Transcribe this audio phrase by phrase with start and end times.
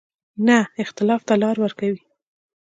[0.47, 2.01] نه اختلاف ته لار ورکوي.